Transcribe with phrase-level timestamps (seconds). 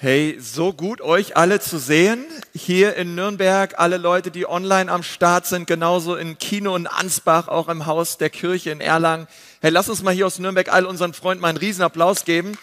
[0.00, 5.02] Hey, so gut euch alle zu sehen hier in Nürnberg, alle Leute, die online am
[5.02, 9.26] Start sind, genauso in Kino in Ansbach, auch im Haus der Kirche in Erlangen.
[9.60, 12.56] Hey, lass uns mal hier aus Nürnberg all unseren Freunden mal einen Riesenapplaus geben.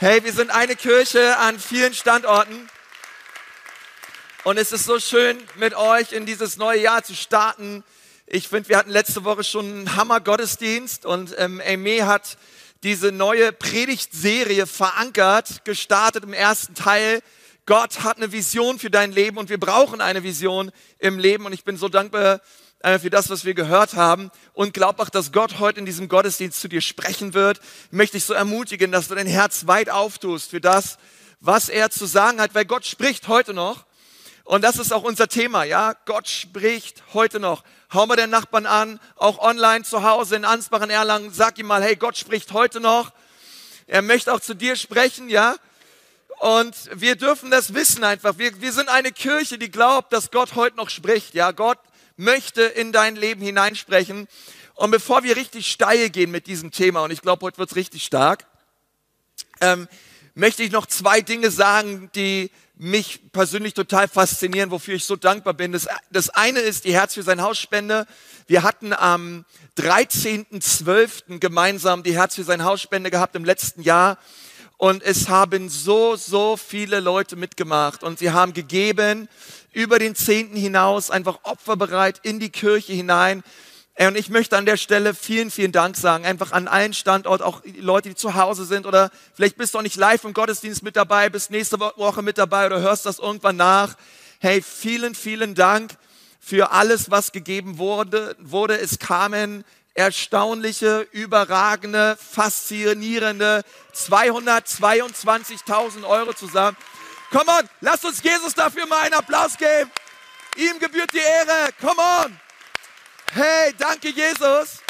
[0.00, 2.68] Hey, wir sind eine Kirche an vielen Standorten.
[4.42, 7.84] Und es ist so schön, mit euch in dieses neue Jahr zu starten.
[8.26, 12.36] Ich finde, wir hatten letzte Woche schon einen Hammer-Gottesdienst und ähm, Aimee hat
[12.82, 17.20] diese neue Predigtserie verankert, gestartet im ersten Teil.
[17.66, 21.52] Gott hat eine Vision für dein Leben und wir brauchen eine Vision im Leben und
[21.52, 22.40] ich bin so dankbar
[22.80, 26.08] äh, für das, was wir gehört haben und glaub auch, dass Gott heute in diesem
[26.08, 27.58] Gottesdienst zu dir sprechen wird.
[27.86, 30.98] Ich möchte dich so ermutigen, dass du dein Herz weit auftust für das,
[31.40, 33.87] was er zu sagen hat, weil Gott spricht heute noch
[34.48, 35.94] und das ist auch unser Thema, ja.
[36.06, 37.64] Gott spricht heute noch.
[37.92, 41.30] Hau mal den Nachbarn an, auch online zu Hause in Ansbach in Erlangen.
[41.34, 43.12] Sag ihm mal, hey, Gott spricht heute noch.
[43.86, 45.56] Er möchte auch zu dir sprechen, ja.
[46.38, 48.38] Und wir dürfen das wissen einfach.
[48.38, 51.50] Wir, wir sind eine Kirche, die glaubt, dass Gott heute noch spricht, ja.
[51.50, 51.78] Gott
[52.16, 54.28] möchte in dein Leben hineinsprechen.
[54.76, 58.02] Und bevor wir richtig steil gehen mit diesem Thema, und ich glaube, heute wird's richtig
[58.02, 58.46] stark,
[59.60, 59.88] ähm,
[60.38, 65.52] möchte ich noch zwei Dinge sagen, die mich persönlich total faszinieren, wofür ich so dankbar
[65.52, 65.72] bin.
[65.72, 68.06] Das, das eine ist die Herz für sein Haus Spende.
[68.46, 69.44] Wir hatten am
[69.78, 71.40] 13.12.
[71.40, 74.16] gemeinsam die Herz für sein Haus Spende gehabt im letzten Jahr.
[74.76, 79.28] Und es haben so, so viele Leute mitgemacht und sie haben gegeben
[79.72, 83.42] über den Zehnten hinaus, einfach opferbereit in die Kirche hinein.
[84.00, 87.62] Und ich möchte an der Stelle vielen, vielen Dank sagen, einfach an allen Standorten, auch
[87.62, 90.84] die Leute, die zu Hause sind oder vielleicht bist du auch nicht live im Gottesdienst
[90.84, 93.96] mit dabei, bist nächste Woche mit dabei oder hörst das irgendwann nach.
[94.38, 95.96] Hey, vielen, vielen Dank
[96.38, 98.36] für alles, was gegeben wurde.
[98.38, 98.78] wurde.
[98.78, 103.64] Es kamen erstaunliche, überragende, faszinierende
[103.96, 106.76] 222.000 Euro zusammen.
[107.32, 109.90] Come on, lasst uns Jesus dafür mal einen Applaus geben.
[110.56, 111.70] Ihm gebührt die Ehre.
[111.80, 112.40] Come on.
[113.32, 114.80] Hey, danke Jesus.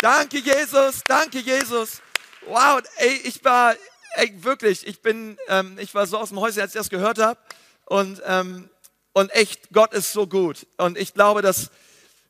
[0.00, 2.02] Danke Jesus, danke Jesus.
[2.46, 3.74] Wow, ey, ich war,
[4.16, 7.18] ey, wirklich, ich bin, ähm, ich war so aus dem Häuschen, als ich das gehört
[7.18, 7.40] habe.
[7.86, 8.68] Und, ähm,
[9.12, 10.66] und echt, Gott ist so gut.
[10.76, 11.70] Und ich glaube, dass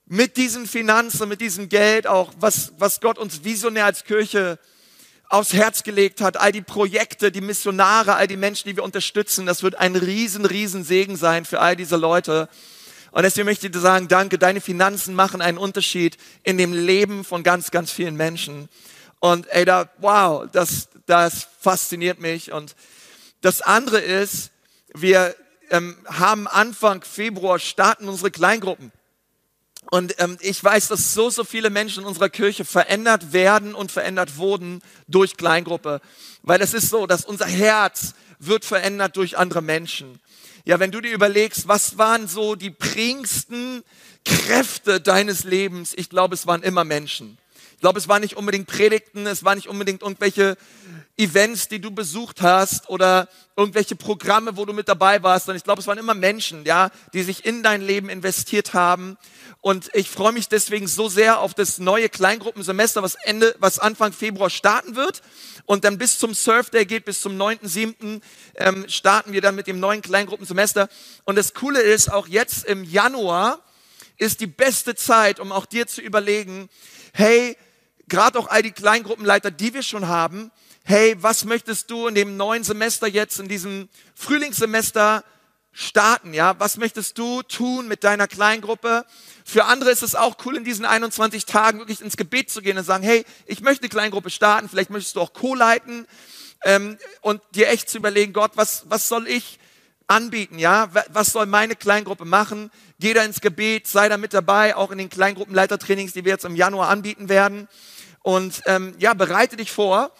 [0.06, 4.58] mit diesen Finanzen, mit diesem Geld auch, was, was Gott uns visionär als Kirche
[5.28, 9.46] aufs Herz gelegt hat, all die Projekte, die Missionare, all die Menschen, die wir unterstützen,
[9.46, 12.48] das wird ein riesen, riesen Segen sein für all diese Leute.
[13.12, 17.24] Und deswegen möchte ich dir sagen, danke, deine Finanzen machen einen Unterschied in dem Leben
[17.24, 18.68] von ganz, ganz vielen Menschen.
[19.20, 22.52] Und ey, da, wow, das, das fasziniert mich.
[22.52, 22.74] Und
[23.42, 24.50] das andere ist,
[24.94, 25.36] wir
[25.70, 28.92] ähm, haben Anfang Februar starten unsere Kleingruppen.
[29.90, 33.92] Und ähm, ich weiß, dass so, so viele Menschen in unserer Kirche verändert werden und
[33.92, 36.00] verändert wurden durch Kleingruppe.
[36.42, 40.18] Weil es ist so, dass unser Herz wird verändert durch andere Menschen.
[40.64, 43.82] Ja, wenn du dir überlegst, was waren so die prägendsten
[44.24, 45.92] Kräfte deines Lebens?
[45.96, 47.36] Ich glaube, es waren immer Menschen.
[47.82, 50.56] Ich glaube, es waren nicht unbedingt Predigten, es waren nicht unbedingt irgendwelche
[51.16, 55.65] Events, die du besucht hast oder irgendwelche Programme, wo du mit dabei warst, sondern ich
[55.65, 59.19] glaube, es waren immer Menschen, ja, die sich in dein Leben investiert haben.
[59.60, 64.12] Und ich freue mich deswegen so sehr auf das neue Kleingruppensemester, was Ende, was Anfang
[64.12, 65.20] Februar starten wird
[65.66, 68.20] und dann bis zum Surf Day geht, bis zum 9.7.
[68.54, 70.88] Ähm, starten wir dann mit dem neuen Kleingruppensemester.
[71.25, 73.59] Und das Coole ist, auch jetzt im Januar
[74.19, 76.69] ist die beste Zeit, um auch dir zu überlegen,
[77.12, 77.56] hey,
[78.12, 80.50] gerade auch all die Kleingruppenleiter, die wir schon haben,
[80.84, 85.24] hey, was möchtest du in dem neuen Semester jetzt, in diesem Frühlingssemester
[85.72, 86.54] starten, ja?
[86.60, 89.06] Was möchtest du tun mit deiner Kleingruppe?
[89.46, 92.76] Für andere ist es auch cool, in diesen 21 Tagen wirklich ins Gebet zu gehen
[92.76, 96.06] und sagen, hey, ich möchte eine Kleingruppe starten, vielleicht möchtest du auch co-leiten
[96.64, 99.58] ähm, und dir echt zu überlegen, Gott, was, was soll ich
[100.06, 100.90] anbieten, ja?
[101.08, 102.70] Was soll meine Kleingruppe machen?
[103.00, 106.44] Geh da ins Gebet, sei da mit dabei, auch in den Kleingruppenleitertrainings, die wir jetzt
[106.44, 107.68] im Januar anbieten werden.
[108.22, 110.12] Und ähm, ja, bereite dich vor.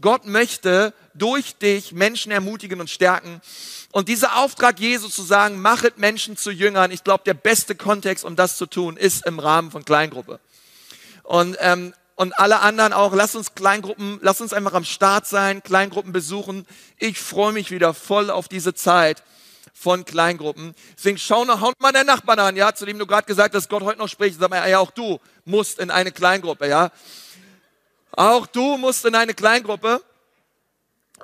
[0.00, 3.40] Gott möchte durch dich Menschen ermutigen und stärken.
[3.92, 8.24] Und dieser Auftrag Jesu zu sagen, machet Menschen zu Jüngern, ich glaube, der beste Kontext,
[8.24, 10.40] um das zu tun, ist im Rahmen von Kleingruppe.
[11.22, 15.62] Und, ähm, und alle anderen auch, lasst uns Kleingruppen, lasst uns einfach am Start sein,
[15.62, 16.66] Kleingruppen besuchen.
[16.98, 19.22] Ich freue mich wieder voll auf diese Zeit
[19.74, 20.74] von Kleingruppen.
[20.96, 23.68] Deswegen schau noch, haut mal deinen Nachbarn an, ja, zu dem du gerade gesagt hast,
[23.68, 24.38] Gott heute noch spricht.
[24.38, 26.90] Sag mal, ja, auch du musst in eine Kleingruppe, ja.
[28.12, 30.02] Auch du musst in eine Kleingruppe.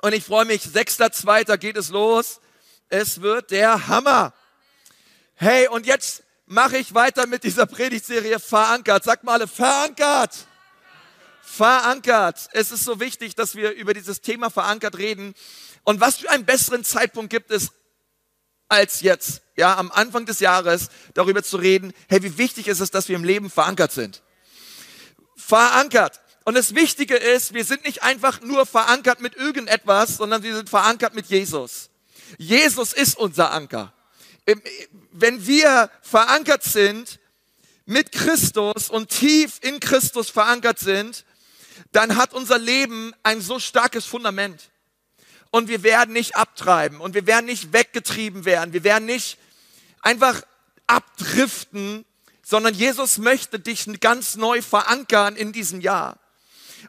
[0.01, 1.57] Und ich freue mich, 6.2.
[1.57, 2.39] geht es los.
[2.89, 4.33] Es wird der Hammer.
[5.35, 9.03] Hey, und jetzt mache ich weiter mit dieser Predigtserie Verankert.
[9.03, 10.47] Sag mal alle, verankert.
[11.41, 12.49] Verankert.
[12.53, 15.33] Es ist so wichtig, dass wir über dieses Thema verankert reden.
[15.83, 17.71] Und was für einen besseren Zeitpunkt gibt es
[18.69, 22.91] als jetzt, ja, am Anfang des Jahres darüber zu reden, hey, wie wichtig ist es,
[22.91, 24.23] dass wir im Leben verankert sind.
[25.35, 26.19] Verankert.
[26.47, 30.69] Und das Wichtige ist, wir sind nicht einfach nur verankert mit irgendetwas, sondern wir sind
[30.69, 31.89] verankert mit Jesus.
[32.37, 33.91] Jesus ist unser Anker.
[35.11, 37.19] Wenn wir verankert sind
[37.85, 41.25] mit Christus und tief in Christus verankert sind,
[41.91, 44.69] dann hat unser Leben ein so starkes Fundament.
[45.51, 48.71] Und wir werden nicht abtreiben und wir werden nicht weggetrieben werden.
[48.71, 49.37] Wir werden nicht
[50.01, 50.43] einfach
[50.85, 52.05] abdriften,
[52.41, 56.17] sondern Jesus möchte dich ganz neu verankern in diesem Jahr.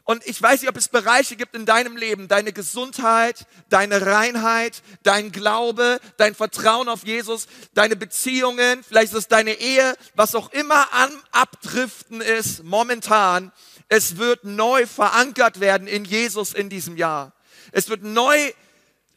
[0.09, 4.81] Und ich weiß nicht, ob es Bereiche gibt in deinem Leben, deine Gesundheit, deine Reinheit,
[5.03, 7.45] dein Glaube, dein Vertrauen auf Jesus,
[7.75, 13.51] deine Beziehungen, vielleicht ist es deine Ehe, was auch immer am Abdriften ist momentan.
[13.87, 17.31] Es wird neu verankert werden in Jesus in diesem Jahr.
[17.71, 18.51] Es wird neu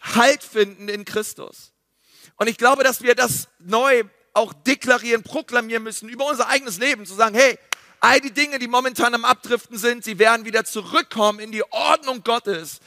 [0.03, 1.73] Halt finden in Christus.
[2.37, 4.03] Und ich glaube, dass wir das neu
[4.35, 7.59] auch deklarieren, proklamieren müssen über unser eigenes Leben, zu sagen, hey,
[8.03, 12.25] all die Dinge, die momentan am Abdriften sind, sie werden wieder zurückkommen in die Ordnung
[12.25, 12.81] Gottes,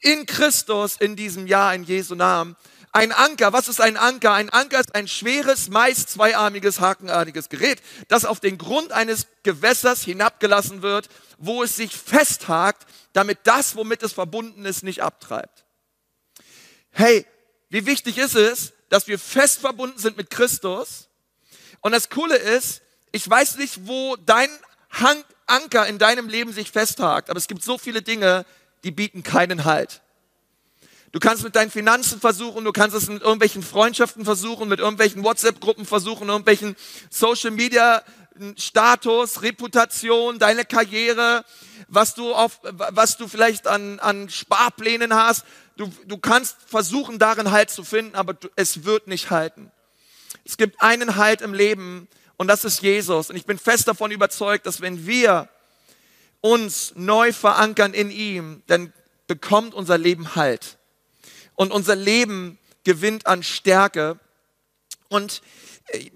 [0.00, 2.56] in Christus in diesem Jahr, in Jesu Namen.
[2.92, 4.32] Ein Anker, was ist ein Anker?
[4.32, 10.02] Ein Anker ist ein schweres, meist zweiarmiges, hakenartiges Gerät, das auf den Grund eines Gewässers
[10.02, 11.08] hinabgelassen wird,
[11.38, 15.64] wo es sich festhakt, damit das, womit es verbunden ist, nicht abtreibt.
[16.90, 17.24] Hey,
[17.70, 21.08] wie wichtig ist es, dass wir fest verbunden sind mit Christus?
[21.80, 24.48] Und das Coole ist, ich weiß nicht, wo dein
[25.46, 28.44] Anker in deinem Leben sich festhakt, aber es gibt so viele Dinge,
[28.84, 30.00] die bieten keinen Halt.
[31.12, 35.24] Du kannst mit deinen Finanzen versuchen, du kannst es mit irgendwelchen Freundschaften versuchen, mit irgendwelchen
[35.24, 36.76] WhatsApp-Gruppen versuchen, irgendwelchen
[37.10, 38.04] Social Media
[38.56, 41.44] Status, Reputation, deine Karriere,
[41.88, 45.44] was du auf, was du vielleicht an, an Sparplänen hast.
[45.76, 49.70] Du, du kannst versuchen, darin Halt zu finden, aber du, es wird nicht halten.
[50.44, 52.08] Es gibt einen Halt im Leben
[52.40, 53.28] und das ist Jesus.
[53.28, 55.50] Und ich bin fest davon überzeugt, dass wenn wir
[56.40, 58.94] uns neu verankern in ihm, dann
[59.26, 60.78] bekommt unser Leben Halt.
[61.54, 64.18] Und unser Leben gewinnt an Stärke.
[65.10, 65.42] Und
[65.88, 66.10] äh,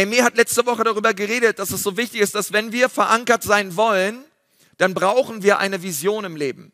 [0.00, 3.42] Amy hat letzte Woche darüber geredet, dass es so wichtig ist, dass wenn wir verankert
[3.42, 4.22] sein wollen,
[4.78, 6.70] dann brauchen wir eine Vision im Leben.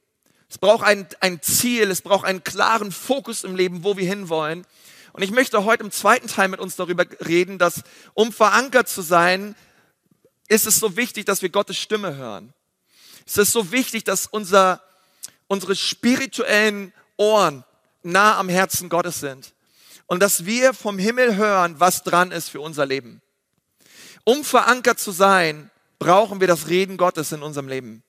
[0.50, 4.66] Es braucht ein, ein Ziel, es braucht einen klaren Fokus im Leben, wo wir hinwollen.
[5.12, 7.82] Und ich möchte heute im zweiten Teil mit uns darüber reden, dass
[8.14, 9.54] um verankert zu sein,
[10.48, 12.52] ist es so wichtig, dass wir Gottes Stimme hören.
[13.26, 14.82] Es ist so wichtig, dass unser,
[15.46, 17.64] unsere spirituellen Ohren
[18.02, 19.52] nah am Herzen Gottes sind.
[20.06, 23.22] Und dass wir vom Himmel hören, was dran ist für unser Leben.
[24.24, 28.02] Um verankert zu sein, brauchen wir das Reden Gottes in unserem Leben.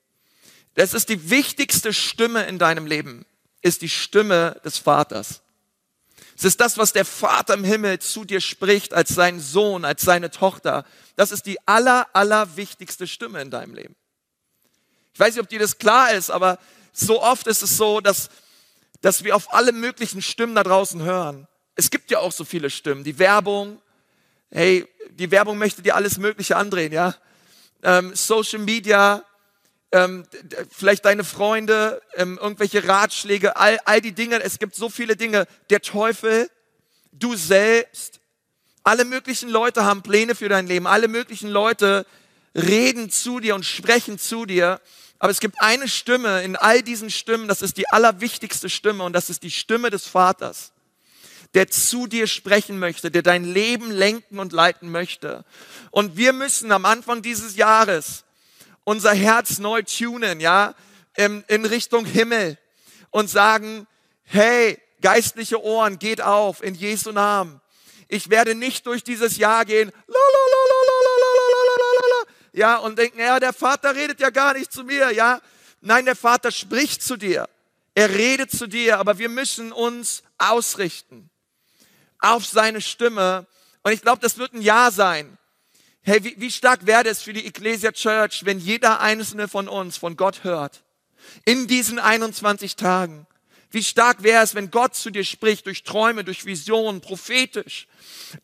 [0.74, 3.24] Das ist die wichtigste Stimme in deinem Leben,
[3.62, 5.43] ist die Stimme des Vaters.
[6.36, 10.02] Es ist das, was der Vater im Himmel zu dir spricht als sein Sohn, als
[10.02, 10.84] seine Tochter.
[11.16, 13.94] Das ist die aller, aller wichtigste Stimme in deinem Leben.
[15.12, 16.58] Ich weiß nicht, ob dir das klar ist, aber
[16.92, 18.30] so oft ist es so, dass,
[19.00, 21.46] dass wir auf alle möglichen Stimmen da draußen hören.
[21.76, 23.04] Es gibt ja auch so viele Stimmen.
[23.04, 23.80] Die Werbung,
[24.50, 27.14] hey, die Werbung möchte dir alles Mögliche andrehen, ja.
[27.82, 29.24] Ähm, Social Media,
[29.94, 30.24] ähm,
[30.70, 34.42] vielleicht deine Freunde, ähm, irgendwelche Ratschläge, all, all die Dinge.
[34.42, 35.46] Es gibt so viele Dinge.
[35.70, 36.50] Der Teufel,
[37.12, 38.18] du selbst,
[38.82, 40.88] alle möglichen Leute haben Pläne für dein Leben.
[40.88, 42.06] Alle möglichen Leute
[42.56, 44.80] reden zu dir und sprechen zu dir.
[45.20, 49.12] Aber es gibt eine Stimme in all diesen Stimmen, das ist die allerwichtigste Stimme und
[49.12, 50.72] das ist die Stimme des Vaters,
[51.54, 55.44] der zu dir sprechen möchte, der dein Leben lenken und leiten möchte.
[55.92, 58.23] Und wir müssen am Anfang dieses Jahres
[58.84, 60.74] unser Herz neu tunen, ja,
[61.16, 62.58] in, in Richtung Himmel
[63.10, 63.86] und sagen,
[64.24, 67.60] hey, geistliche Ohren, geht auf in Jesu Namen.
[68.08, 69.90] Ich werde nicht durch dieses Jahr gehen,
[72.52, 75.40] ja, und denken, ja, der Vater redet ja gar nicht zu mir, ja.
[75.80, 77.48] Nein, der Vater spricht zu dir.
[77.94, 81.30] Er redet zu dir, aber wir müssen uns ausrichten
[82.18, 83.46] auf seine Stimme.
[83.82, 85.36] Und ich glaube, das wird ein Ja sein.
[86.06, 89.96] Hey, wie, wie stark wäre es für die Ecclesia Church, wenn jeder einzelne von uns
[89.96, 90.82] von Gott hört?
[91.46, 93.26] In diesen 21 Tagen.
[93.70, 97.88] Wie stark wäre es, wenn Gott zu dir spricht, durch Träume, durch Visionen, prophetisch,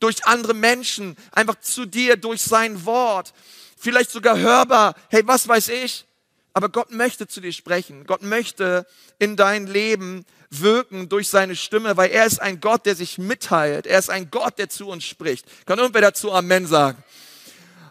[0.00, 3.34] durch andere Menschen, einfach zu dir, durch sein Wort,
[3.76, 4.94] vielleicht sogar hörbar.
[5.10, 6.06] Hey, was weiß ich?
[6.54, 8.06] Aber Gott möchte zu dir sprechen.
[8.06, 8.86] Gott möchte
[9.18, 13.86] in dein Leben wirken durch seine Stimme, weil er ist ein Gott, der sich mitteilt.
[13.86, 15.44] Er ist ein Gott, der zu uns spricht.
[15.66, 17.04] Kann irgendwer dazu Amen sagen?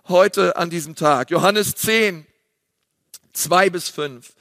[0.09, 1.29] Heute an diesem Tag.
[1.31, 2.25] Johannes 10,
[3.33, 4.33] 2 bis 5.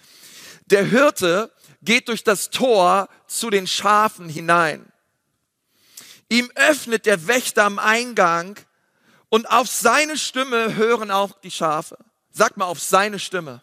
[0.66, 4.90] Der Hirte geht durch das Tor zu den Schafen hinein.
[6.28, 8.58] Ihm öffnet der Wächter am Eingang
[9.28, 11.98] und auf seine Stimme hören auch die Schafe.
[12.30, 13.62] Sag mal, auf seine Stimme.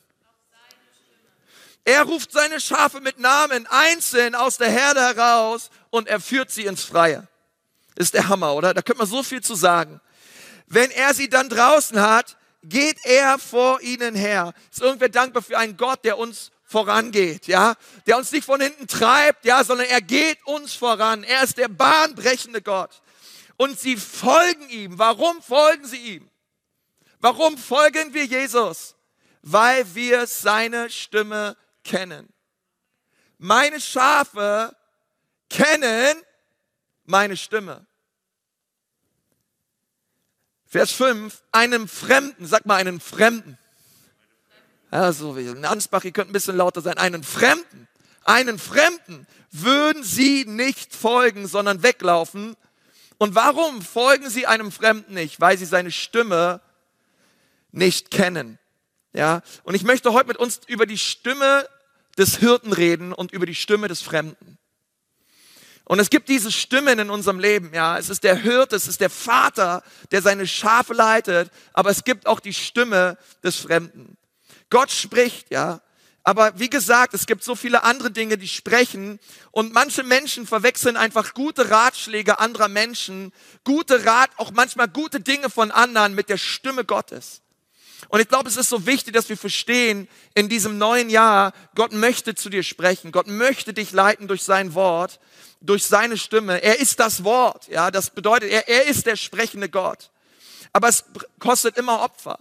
[1.84, 6.66] Er ruft seine Schafe mit Namen einzeln aus der Herde heraus und er führt sie
[6.66, 7.28] ins Freie.
[7.96, 8.74] Ist der Hammer, oder?
[8.74, 10.02] Da könnte man so viel zu sagen.
[10.68, 14.54] Wenn er sie dann draußen hat, geht er vor ihnen her.
[14.72, 17.76] Ist irgendwer dankbar für einen Gott, der uns vorangeht, ja?
[18.08, 21.24] Der uns nicht von hinten treibt, ja, sondern er geht uns voran.
[21.24, 23.02] Er ist der bahnbrechende Gott.
[23.58, 24.98] Und sie folgen ihm.
[24.98, 26.30] Warum folgen sie ihm?
[27.20, 28.96] Warum folgen wir Jesus?
[29.42, 32.34] Weil wir seine Stimme kennen.
[33.38, 34.76] Meine Schafe
[35.50, 36.18] kennen
[37.06, 37.86] meine Stimme.
[40.76, 43.58] Vers 5, einem Fremden, sag mal einen Fremden.
[44.92, 47.88] Also, in Ansbach, ihr könnt ein bisschen lauter sein, einen Fremden,
[48.26, 52.58] einen Fremden würden sie nicht folgen, sondern weglaufen.
[53.18, 55.40] Und warum folgen sie einem Fremden nicht?
[55.40, 56.60] Weil sie seine Stimme
[57.72, 58.60] nicht kennen.
[59.14, 61.70] Ja, und ich möchte heute mit uns über die Stimme
[62.18, 64.58] des Hirten reden und über die Stimme des Fremden.
[65.86, 67.98] Und es gibt diese Stimmen in unserem Leben, ja.
[67.98, 72.26] Es ist der Hirte, es ist der Vater, der seine Schafe leitet, aber es gibt
[72.26, 74.18] auch die Stimme des Fremden.
[74.72, 75.82] Gott spricht, ja.
[76.24, 79.20] Aber wie gesagt, es gibt so viele andere Dinge, die sprechen.
[79.52, 83.32] Und manche Menschen verwechseln einfach gute Ratschläge anderer Menschen,
[83.64, 87.42] gute Rat, auch manchmal gute Dinge von anderen mit der Stimme Gottes.
[88.10, 91.92] Und ich glaube, es ist so wichtig, dass wir verstehen, in diesem neuen Jahr, Gott
[91.92, 93.12] möchte zu dir sprechen.
[93.12, 95.20] Gott möchte dich leiten durch sein Wort,
[95.62, 96.62] durch seine Stimme.
[96.62, 97.68] Er ist das Wort.
[97.68, 100.12] Ja, das bedeutet, er, er ist der sprechende Gott.
[100.74, 101.06] Aber es
[101.40, 102.40] kostet immer Opfer.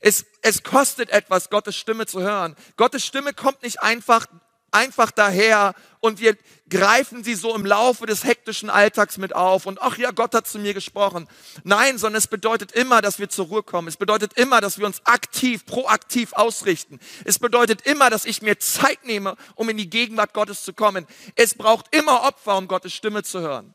[0.00, 2.56] Es, es kostet etwas, Gottes Stimme zu hören.
[2.76, 4.26] Gottes Stimme kommt nicht einfach
[4.72, 6.36] einfach daher und wir
[6.68, 10.48] greifen sie so im Laufe des hektischen Alltags mit auf und ach ja, Gott hat
[10.48, 11.28] zu mir gesprochen.
[11.64, 13.88] Nein, sondern es bedeutet immer, dass wir zur Ruhe kommen.
[13.88, 16.98] Es bedeutet immer, dass wir uns aktiv, proaktiv ausrichten.
[17.24, 21.06] Es bedeutet immer, dass ich mir Zeit nehme, um in die Gegenwart Gottes zu kommen.
[21.36, 23.74] Es braucht immer Opfer, um Gottes Stimme zu hören.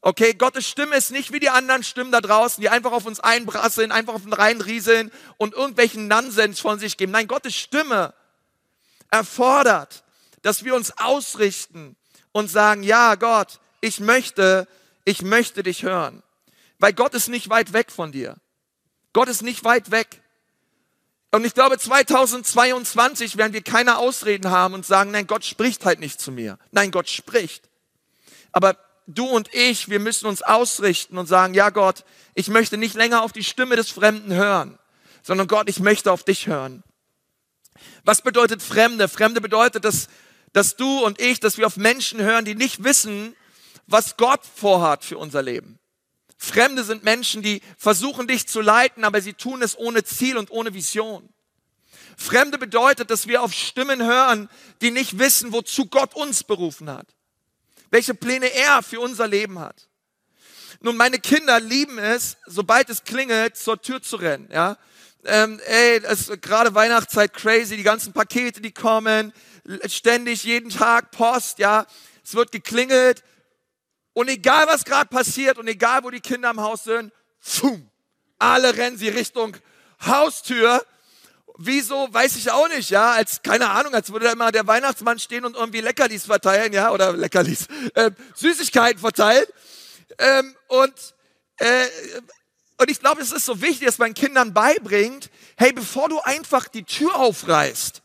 [0.00, 3.18] Okay, Gottes Stimme ist nicht wie die anderen Stimmen da draußen, die einfach auf uns
[3.18, 7.12] einbrasseln, einfach auf uns reinrieseln und irgendwelchen Nonsens von sich geben.
[7.12, 8.14] Nein, Gottes Stimme
[9.10, 10.04] erfordert,
[10.42, 11.96] dass wir uns ausrichten
[12.32, 14.66] und sagen, ja Gott, ich möchte,
[15.04, 16.22] ich möchte dich hören.
[16.78, 18.36] Weil Gott ist nicht weit weg von dir.
[19.12, 20.22] Gott ist nicht weit weg.
[21.30, 26.00] Und ich glaube, 2022 werden wir keine Ausreden haben und sagen, nein, Gott spricht halt
[26.00, 26.58] nicht zu mir.
[26.70, 27.68] Nein, Gott spricht.
[28.52, 32.94] Aber du und ich, wir müssen uns ausrichten und sagen, ja Gott, ich möchte nicht
[32.94, 34.78] länger auf die Stimme des Fremden hören,
[35.22, 36.82] sondern Gott, ich möchte auf dich hören.
[38.04, 39.08] Was bedeutet Fremde?
[39.08, 40.08] Fremde bedeutet, dass,
[40.52, 43.34] dass du und ich, dass wir auf Menschen hören, die nicht wissen,
[43.86, 45.78] was Gott vorhat für unser Leben.
[46.36, 50.50] Fremde sind Menschen, die versuchen dich zu leiten, aber sie tun es ohne Ziel und
[50.50, 51.28] ohne Vision.
[52.16, 54.48] Fremde bedeutet, dass wir auf Stimmen hören,
[54.80, 57.06] die nicht wissen, wozu Gott uns berufen hat.
[57.90, 59.88] Welche Pläne er für unser Leben hat.
[60.80, 64.48] Nun, meine Kinder lieben es, sobald es klingelt, zur Tür zu rennen.
[64.52, 64.76] Ja?
[65.24, 69.32] Ähm, ey, ist gerade Weihnachtszeit crazy, die ganzen Pakete, die kommen,
[69.86, 71.86] ständig jeden Tag Post, ja,
[72.24, 73.22] es wird geklingelt
[74.12, 77.90] und egal was gerade passiert und egal wo die Kinder im Haus sind, pfum,
[78.38, 79.56] alle rennen sie Richtung
[80.04, 80.84] Haustür.
[81.60, 85.18] Wieso, weiß ich auch nicht, ja, als, keine Ahnung, als würde da immer der Weihnachtsmann
[85.18, 89.46] stehen und irgendwie Leckerlis verteilen, ja, oder Leckerlis, äh, Süßigkeiten verteilen.
[90.18, 90.94] Ähm, und
[91.56, 91.86] äh,
[92.78, 96.68] und ich glaube, es ist so wichtig, dass man Kindern beibringt, hey, bevor du einfach
[96.68, 98.02] die Tür aufreißt,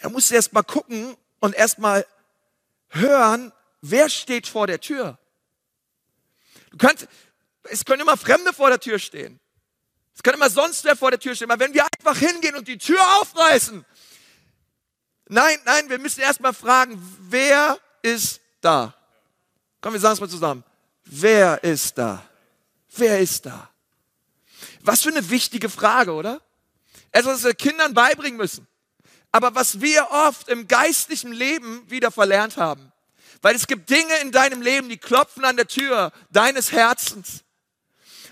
[0.00, 2.06] er muss erst mal gucken und erst mal
[2.90, 5.18] hören, wer steht vor der Tür.
[6.70, 7.08] Du könnt,
[7.64, 9.40] es können immer Fremde vor der Tür stehen.
[10.14, 11.50] Es kann immer sonst wer vor der Tür stehen.
[11.50, 13.84] Aber wenn wir einfach hingehen und die Tür aufreißen,
[15.28, 17.00] nein, nein, wir müssen erst mal fragen,
[17.30, 18.94] wer ist da?
[19.80, 20.64] Komm, wir sagen es mal zusammen.
[21.04, 22.22] Wer ist da?
[22.96, 23.70] Wer ist da?
[24.80, 26.40] Was für eine wichtige Frage, oder?
[27.12, 28.66] Etwas, was wir Kindern beibringen müssen.
[29.32, 32.92] Aber was wir oft im geistlichen Leben wieder verlernt haben.
[33.42, 37.44] Weil es gibt Dinge in deinem Leben, die klopfen an der Tür deines Herzens.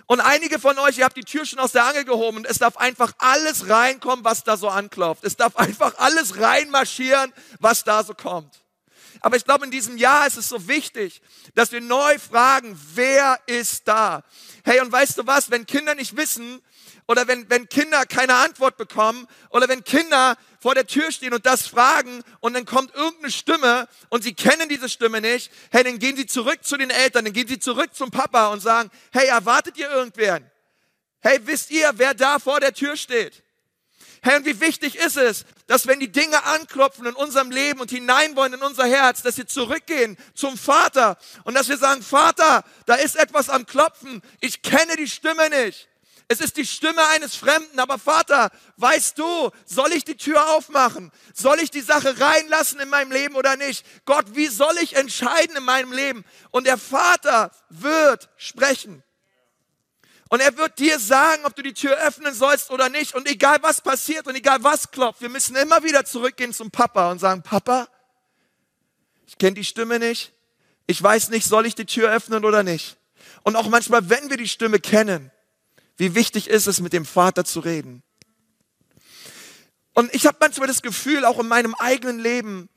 [0.07, 2.59] Und einige von euch, ihr habt die Tür schon aus der Angel gehoben und es
[2.59, 5.25] darf einfach alles reinkommen, was da so anklopft.
[5.25, 8.63] Es darf einfach alles reinmarschieren, was da so kommt.
[9.27, 11.21] Aber ich glaube, in diesem Jahr ist es so wichtig,
[11.57, 14.23] dass wir neu fragen, wer ist da?
[14.63, 16.63] Hey, und weißt du was, wenn Kinder nicht wissen,
[17.09, 21.47] Oder wenn, wenn Kinder keine Antwort bekommen oder wenn Kinder vor der Tür stehen und
[21.47, 25.99] das fragen und dann kommt irgendeine Stimme und sie kennen diese Stimme nicht, hey, dann
[25.99, 29.27] gehen sie zurück zu den Eltern, dann gehen sie zurück zum Papa und sagen, hey,
[29.27, 30.49] erwartet ihr irgendwen?
[31.21, 33.43] Hey, wisst ihr, wer da vor der Tür steht?
[34.23, 37.91] Hey, und wie wichtig ist es, dass wenn die Dinge anklopfen in unserem Leben und
[37.91, 42.65] hinein wollen in unser Herz, dass wir zurückgehen zum Vater und dass wir sagen, Vater,
[42.87, 45.89] da ist etwas am Klopfen, ich kenne die Stimme nicht.
[46.29, 51.13] Es ist die Stimme eines Fremden, aber Vater, weißt du, soll ich die Tür aufmachen?
[51.33, 53.87] Soll ich die Sache reinlassen in meinem Leben oder nicht?
[54.07, 56.25] Gott, wie soll ich entscheiden in meinem Leben?
[56.51, 59.05] Und der Vater wird sprechen.
[60.29, 63.15] Und er wird dir sagen, ob du die Tür öffnen sollst oder nicht.
[63.15, 67.11] Und egal was passiert und egal was klopft, wir müssen immer wieder zurückgehen zum Papa
[67.11, 67.89] und sagen, Papa,
[69.27, 70.33] ich kenne die Stimme nicht.
[70.87, 72.97] Ich weiß nicht, soll ich die Tür öffnen oder nicht.
[73.43, 75.31] Und auch manchmal, wenn wir die Stimme kennen,
[75.97, 78.03] wie wichtig ist es, mit dem Vater zu reden.
[79.95, 82.69] Und ich habe manchmal das Gefühl, auch in meinem eigenen Leben,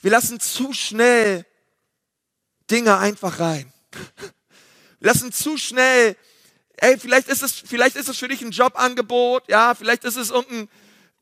[0.00, 1.46] wir lassen zu schnell
[2.70, 3.72] Dinge einfach rein.
[5.00, 6.16] Wir lassen zu schnell,
[6.78, 10.30] ey, vielleicht ist es, vielleicht ist es für dich ein Jobangebot, ja, vielleicht ist es
[10.30, 10.68] irgendein,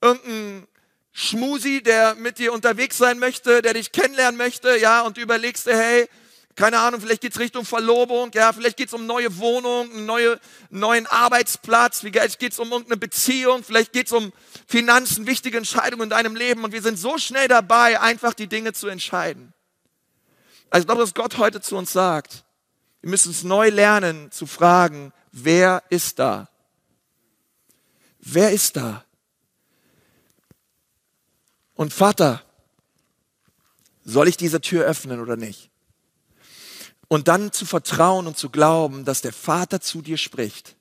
[0.00, 0.66] irgendein
[1.12, 5.66] Schmusi, der mit dir unterwegs sein möchte, der dich kennenlernen möchte, ja, und du überlegst
[5.66, 6.08] dir, hey,
[6.54, 10.38] keine Ahnung, vielleicht geht's Richtung Verlobung, ja, vielleicht geht's um neue Wohnung, einen neue,
[10.70, 14.32] neuen Arbeitsplatz, vielleicht geht's um irgendeine Beziehung, vielleicht geht's um
[14.66, 18.72] Finanzen, wichtige Entscheidungen in deinem Leben und wir sind so schnell dabei, einfach die Dinge
[18.74, 19.54] zu entscheiden.
[20.68, 22.44] Also ich glaube, dass Gott heute zu uns sagt,
[23.00, 26.48] wir müssen es neu lernen zu fragen, wer ist da?
[28.20, 29.04] Wer ist da?
[31.74, 32.44] Und Vater,
[34.04, 35.70] soll ich diese Tür öffnen oder nicht?
[37.08, 40.76] Und dann zu vertrauen und zu glauben, dass der Vater zu dir spricht.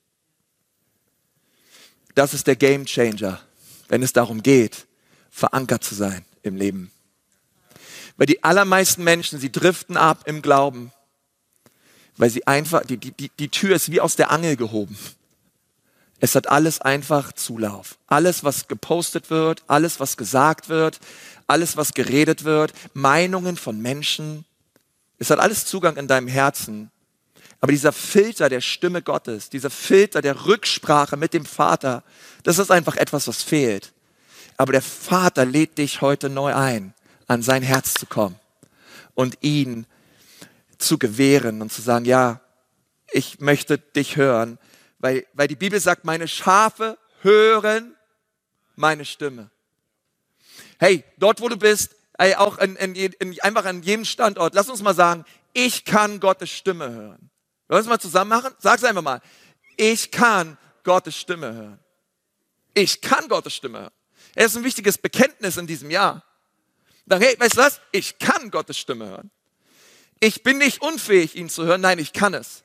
[2.14, 3.40] Das ist der Game Changer,
[3.88, 4.86] wenn es darum geht,
[5.30, 6.90] verankert zu sein im Leben.
[8.16, 10.92] Weil die allermeisten Menschen, sie driften ab im Glauben,
[12.16, 14.96] weil sie einfach, die, die, die Tür ist wie aus der Angel gehoben.
[16.20, 17.98] Es hat alles einfach Zulauf.
[18.06, 21.00] Alles, was gepostet wird, alles, was gesagt wird,
[21.46, 24.44] alles, was geredet wird, Meinungen von Menschen,
[25.22, 26.90] es hat alles Zugang in deinem Herzen.
[27.60, 32.02] Aber dieser Filter der Stimme Gottes, dieser Filter der Rücksprache mit dem Vater,
[32.42, 33.92] das ist einfach etwas, was fehlt.
[34.56, 36.92] Aber der Vater lädt dich heute neu ein,
[37.28, 38.34] an sein Herz zu kommen
[39.14, 39.86] und ihn
[40.82, 42.40] zu gewähren und zu sagen, ja,
[43.10, 44.58] ich möchte dich hören,
[44.98, 47.96] weil, weil die Bibel sagt, meine Schafe hören
[48.76, 49.50] meine Stimme.
[50.78, 54.68] Hey, dort wo du bist, ey, auch in, in, in, einfach an jedem Standort, lass
[54.68, 57.30] uns mal sagen, ich kann Gottes Stimme hören.
[57.68, 58.52] Wollen wir es mal zusammen machen?
[58.58, 59.20] Sag's einfach mal.
[59.76, 61.78] Ich kann Gottes Stimme hören.
[62.74, 63.92] Ich kann Gottes Stimme hören.
[64.34, 66.24] Es ist ein wichtiges Bekenntnis in diesem Jahr.
[67.06, 67.80] Dann, hey, weißt du was?
[67.90, 69.30] Ich kann Gottes Stimme hören.
[70.24, 71.80] Ich bin nicht unfähig, ihn zu hören.
[71.80, 72.62] Nein, ich kann es.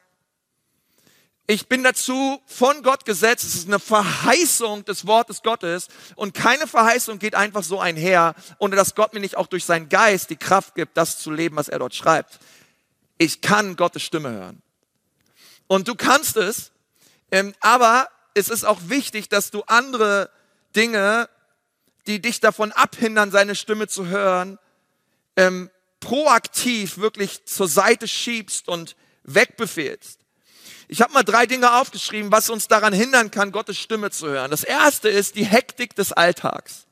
[1.47, 3.43] Ich bin dazu von Gott gesetzt.
[3.45, 5.87] Es ist eine Verheißung des Wortes Gottes.
[6.15, 9.89] Und keine Verheißung geht einfach so einher, ohne dass Gott mir nicht auch durch seinen
[9.89, 12.37] Geist die Kraft gibt, das zu leben, was er dort schreibt.
[13.17, 14.61] Ich kann Gottes Stimme hören.
[15.65, 16.71] Und du kannst es,
[17.31, 20.29] ähm, aber es ist auch wichtig, dass du andere
[20.75, 21.27] Dinge,
[22.05, 24.59] die dich davon abhindern, seine Stimme zu hören,
[25.35, 30.19] ähm, proaktiv wirklich zur Seite schiebst und wegbefehlst.
[30.87, 34.51] Ich habe mal drei Dinge aufgeschrieben, was uns daran hindern kann, Gottes Stimme zu hören.
[34.51, 36.87] Das erste ist die Hektik des Alltags.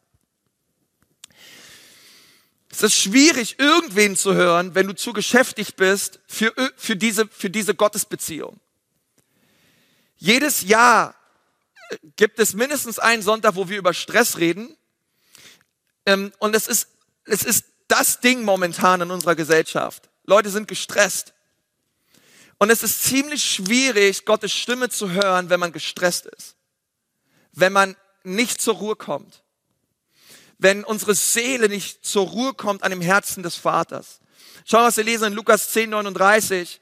[2.70, 7.50] Es ist schwierig, irgendwen zu hören, wenn du zu geschäftig bist für, für, diese, für
[7.50, 8.60] diese Gottesbeziehung.
[10.18, 11.16] Jedes Jahr
[11.90, 14.76] äh, gibt es mindestens einen Sonntag, wo wir über Stress reden.
[16.06, 16.90] Ähm, und es ist,
[17.24, 20.10] es ist das Ding momentan in unserer Gesellschaft.
[20.26, 21.34] Leute sind gestresst.
[22.58, 26.56] Und es ist ziemlich schwierig, Gottes Stimme zu hören, wenn man gestresst ist.
[27.52, 29.44] Wenn man nicht zur Ruhe kommt.
[30.58, 34.20] Wenn unsere Seele nicht zur Ruhe kommt an dem Herzen des Vaters.
[34.66, 36.82] Schau, was wir lesen in Lukas 10, 39.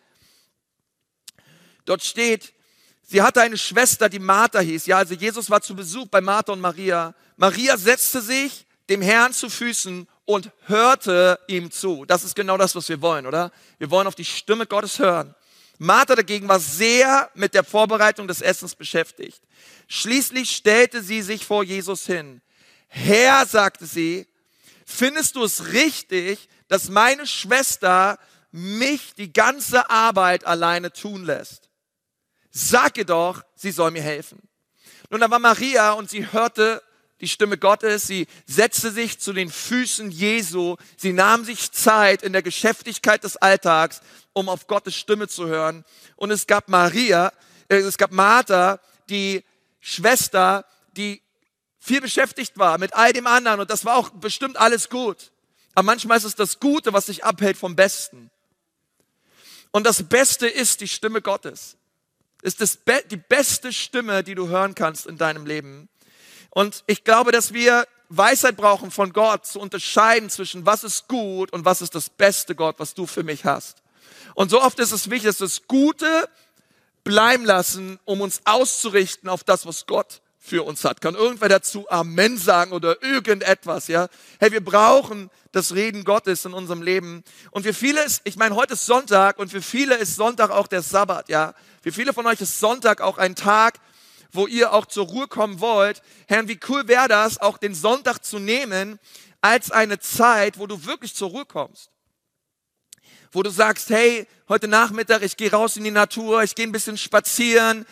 [1.85, 2.53] Dort steht,
[3.01, 4.85] sie hatte eine Schwester, die Martha hieß.
[4.85, 7.15] Ja, also Jesus war zu Besuch bei Martha und Maria.
[7.35, 12.05] Maria setzte sich dem Herrn zu Füßen und hörte ihm zu.
[12.05, 13.51] Das ist genau das, was wir wollen, oder?
[13.77, 15.35] Wir wollen auf die Stimme Gottes hören.
[15.79, 19.41] Martha dagegen war sehr mit der Vorbereitung des Essens beschäftigt.
[19.87, 22.41] Schließlich stellte sie sich vor Jesus hin.
[22.87, 24.27] Herr, sagte sie,
[24.85, 28.19] findest du es richtig, dass meine Schwester
[28.51, 31.69] mich die ganze Arbeit alleine tun lässt?
[32.51, 34.47] Sag ihr doch, sie soll mir helfen.
[35.09, 36.81] Nun, da war Maria und sie hörte
[37.23, 42.33] die Stimme Gottes, sie setzte sich zu den Füßen Jesu, sie nahm sich Zeit in
[42.33, 44.01] der Geschäftigkeit des Alltags,
[44.33, 45.85] um auf Gottes Stimme zu hören.
[46.17, 47.31] Und es gab Maria,
[47.69, 49.45] äh, es gab Martha, die
[49.79, 50.65] Schwester,
[50.97, 51.21] die
[51.79, 55.31] viel beschäftigt war mit all dem anderen und das war auch bestimmt alles gut.
[55.75, 58.31] Aber manchmal ist es das Gute, was sich abhält vom Besten.
[59.71, 61.77] Und das Beste ist die Stimme Gottes.
[62.41, 65.87] Ist das Be die beste Stimme, die du hören kannst in deinem Leben.
[66.53, 71.51] Und ich glaube, dass wir Weisheit brauchen von Gott, zu unterscheiden zwischen was ist gut
[71.51, 73.77] und was ist das beste Gott, was du für mich hast.
[74.35, 76.29] Und so oft ist es wichtig, dass wir das Gute
[77.03, 81.01] bleiben lassen, um uns auszurichten auf das, was Gott für uns hat.
[81.01, 84.07] Kann irgendwer dazu Amen sagen oder irgendetwas, ja?
[84.39, 87.23] Hey, wir brauchen das Reden Gottes in unserem Leben.
[87.49, 90.67] Und für viele ist, ich meine, heute ist Sonntag und für viele ist Sonntag auch
[90.67, 91.55] der Sabbat, ja?
[91.81, 93.79] Für viele von euch ist Sonntag auch ein Tag,
[94.33, 96.01] wo ihr auch zur Ruhe kommen wollt.
[96.27, 98.99] Herr, wie cool wäre das, auch den Sonntag zu nehmen
[99.41, 101.89] als eine Zeit, wo du wirklich zur Ruhe kommst.
[103.31, 106.71] Wo du sagst, hey, heute Nachmittag, ich gehe raus in die Natur, ich gehe ein
[106.71, 107.85] bisschen spazieren,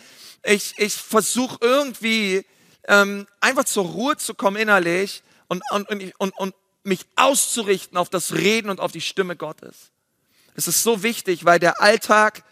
[0.44, 2.44] ich, ich versuche irgendwie
[2.88, 8.32] ähm, einfach zur Ruhe zu kommen innerlich und, und, und, und mich auszurichten auf das
[8.32, 9.92] Reden und auf die Stimme Gottes.
[10.54, 12.44] Es ist so wichtig, weil der Alltag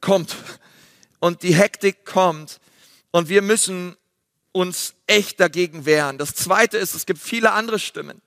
[0.00, 0.34] kommt
[1.20, 2.60] und die Hektik kommt
[3.12, 3.96] und wir müssen
[4.50, 6.18] uns echt dagegen wehren.
[6.18, 8.20] Das zweite ist, es gibt viele andere Stimmen.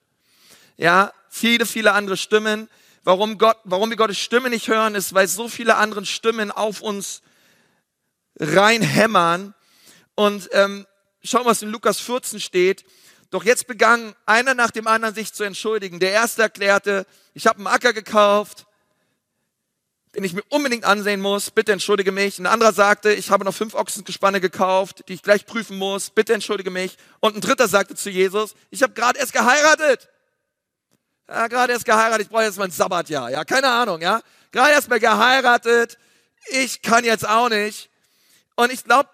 [0.77, 2.69] Ja, viele, viele andere Stimmen.
[3.03, 6.81] Warum Gott, warum wir Gottes Stimme nicht hören, ist, weil so viele andere Stimmen auf
[6.81, 7.21] uns
[8.39, 9.53] reinhämmern.
[10.15, 10.87] Und ähm,
[11.23, 12.85] schau, was in Lukas 14 steht.
[13.31, 15.99] Doch jetzt begann einer nach dem anderen sich zu entschuldigen.
[15.99, 18.64] Der erste erklärte, ich habe einen Acker gekauft,
[20.15, 22.39] den ich mir unbedingt ansehen muss, bitte entschuldige mich.
[22.39, 26.33] Ein anderer sagte, ich habe noch fünf Ochsengespanne gekauft, die ich gleich prüfen muss, bitte
[26.33, 26.97] entschuldige mich.
[27.19, 30.09] Und ein dritter sagte zu Jesus, ich habe gerade erst geheiratet.
[31.27, 34.21] Ja, gerade erst geheiratet, ich brauche jetzt mal ein Sabbatjahr, ja, keine Ahnung, ja.
[34.51, 35.97] Gerade erst mal geheiratet,
[36.47, 37.89] ich kann jetzt auch nicht.
[38.55, 39.09] Und ich glaube,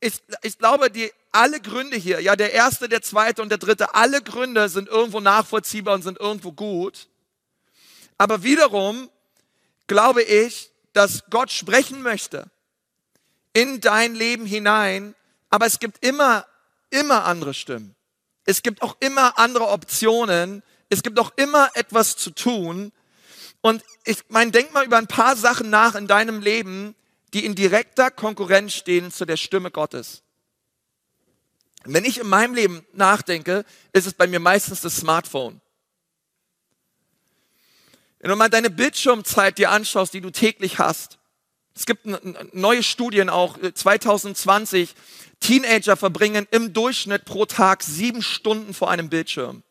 [0.00, 3.94] ich, ich glaube, die alle Gründe hier, ja, der erste, der zweite und der dritte,
[3.94, 7.08] alle Gründe sind irgendwo nachvollziehbar und sind irgendwo gut.
[8.18, 9.08] Aber wiederum
[9.90, 12.48] glaube ich, dass Gott sprechen möchte
[13.52, 15.16] in dein Leben hinein,
[15.48, 16.46] aber es gibt immer,
[16.90, 17.96] immer andere Stimmen.
[18.44, 20.62] Es gibt auch immer andere Optionen.
[20.90, 22.92] Es gibt auch immer etwas zu tun.
[23.62, 26.94] Und ich meine, denk mal über ein paar Sachen nach in deinem Leben,
[27.34, 30.22] die in direkter Konkurrenz stehen zu der Stimme Gottes.
[31.82, 35.60] Wenn ich in meinem Leben nachdenke, ist es bei mir meistens das Smartphone.
[38.20, 41.18] Wenn du mal deine Bildschirmzeit dir anschaust, die du täglich hast.
[41.74, 42.06] Es gibt
[42.54, 44.94] neue Studien auch, 2020, äh,
[45.40, 49.62] Teenager verbringen im Durchschnitt pro Tag sieben Stunden vor einem Bildschirm.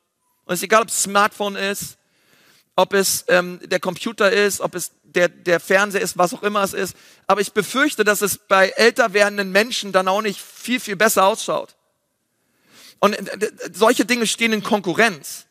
[0.45, 1.97] Und es ist egal, ob es Smartphone ist,
[2.75, 6.63] ob es ähm, der Computer ist, ob es der, der Fernseher ist, was auch immer
[6.63, 6.95] es ist.
[7.27, 11.25] Aber ich befürchte, dass es bei älter werdenden Menschen dann auch nicht viel, viel besser
[11.25, 11.75] ausschaut.
[12.97, 15.45] Und äh, solche Dinge stehen in Konkurrenz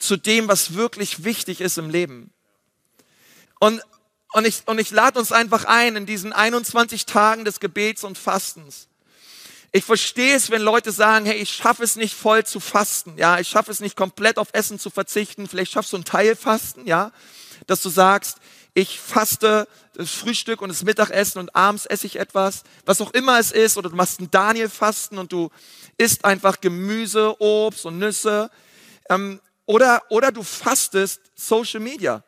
[0.00, 2.32] zu dem, was wirklich wichtig ist im Leben.
[3.60, 3.82] Und,
[4.32, 8.18] und ich, und ich lade uns einfach ein in diesen 21 Tagen des Gebets und
[8.18, 8.88] Fastens.
[9.72, 13.38] Ich verstehe es, wenn Leute sagen, hey, ich schaffe es nicht voll zu fasten, ja,
[13.38, 17.12] ich schaffe es nicht komplett auf Essen zu verzichten, vielleicht schaffst du ein Teilfasten, ja,
[17.68, 18.38] dass du sagst,
[18.74, 23.38] ich faste das Frühstück und das Mittagessen und abends esse ich etwas, was auch immer
[23.38, 25.50] es ist, oder du machst ein Daniel-Fasten und du
[25.98, 28.50] isst einfach Gemüse, Obst und Nüsse,
[29.08, 32.24] ähm, oder, oder du fastest Social Media,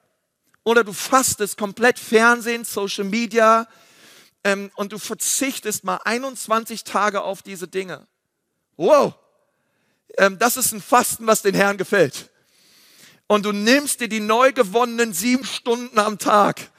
[0.62, 3.66] oder du fastest komplett Fernsehen, Social Media,
[4.44, 8.06] ähm, und du verzichtest mal 21 Tage auf diese Dinge.
[8.76, 9.14] Wow,
[10.18, 12.30] ähm, das ist ein Fasten, was den Herrn gefällt
[13.26, 16.70] und du nimmst dir die neu gewonnenen sieben Stunden am Tag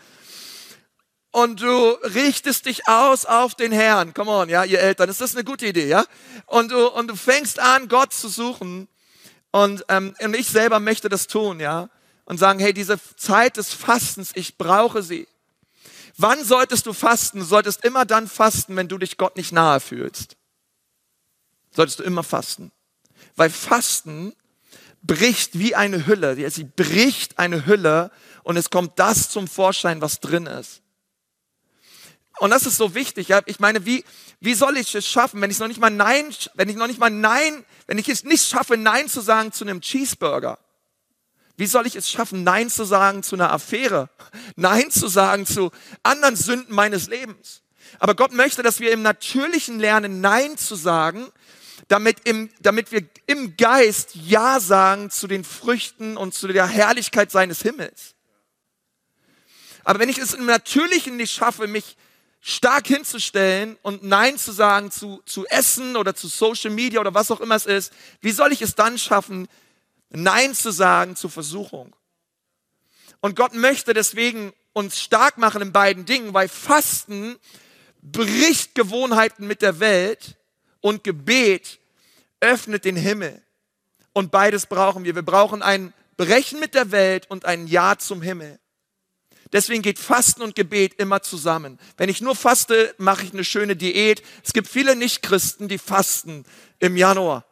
[1.32, 4.14] und du richtest dich aus auf den Herrn.
[4.14, 6.06] Come on, ja, ihr Eltern, ist das eine gute Idee, ja?
[6.46, 8.88] Und du, und du fängst an, Gott zu suchen.
[9.54, 11.90] Und, ähm, und ich selber möchte das tun, ja?
[12.26, 15.28] Und sagen, hey, diese Zeit des Fastens, ich brauche sie.
[16.18, 17.40] Wann solltest du fasten?
[17.40, 20.38] Du solltest immer dann fasten, wenn du dich Gott nicht nahe fühlst.
[21.72, 22.72] Solltest du immer fasten.
[23.36, 24.34] Weil Fasten
[25.04, 26.50] bricht wie eine Hülle.
[26.50, 28.10] Sie bricht eine Hülle
[28.42, 30.83] und es kommt das zum Vorschein, was drin ist.
[32.40, 33.28] Und das ist so wichtig.
[33.28, 33.42] Ja?
[33.46, 34.04] Ich meine, wie,
[34.40, 37.00] wie soll ich es schaffen, wenn ich noch nicht mal Nein, wenn ich noch nicht
[37.00, 40.58] mal Nein, wenn ich es nicht schaffe, Nein zu sagen zu einem Cheeseburger?
[41.56, 44.10] Wie soll ich es schaffen, Nein zu sagen zu einer Affäre?
[44.56, 47.62] Nein zu sagen zu anderen Sünden meines Lebens?
[48.00, 51.28] Aber Gott möchte, dass wir im Natürlichen lernen, Nein zu sagen,
[51.88, 57.30] damit, im, damit wir im Geist Ja sagen zu den Früchten und zu der Herrlichkeit
[57.30, 58.16] seines Himmels.
[59.84, 61.98] Aber wenn ich es im Natürlichen nicht schaffe, mich
[62.46, 67.32] stark hinzustellen und Nein zu sagen zu, zu Essen oder zu Social Media oder was
[67.32, 69.48] auch immer es ist, wie soll ich es dann schaffen,
[70.10, 71.96] Nein zu sagen zur Versuchung?
[73.22, 77.38] Und Gott möchte deswegen uns stark machen in beiden Dingen, weil Fasten
[78.02, 80.36] bricht Gewohnheiten mit der Welt
[80.82, 81.80] und Gebet
[82.42, 83.42] öffnet den Himmel.
[84.12, 85.16] Und beides brauchen wir.
[85.16, 88.60] Wir brauchen ein Brechen mit der Welt und ein Ja zum Himmel.
[89.54, 91.80] Deswegen geht Fasten und Gebet immer zusammen.
[91.96, 94.24] Wenn ich nur faste, mache ich eine schöne Diät.
[94.44, 96.44] Es gibt viele Nichtchristen, die fasten
[96.80, 97.46] im Januar.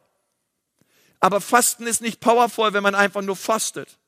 [1.19, 3.99] Aber Fasten ist nicht powerful, wenn man einfach nur fastet.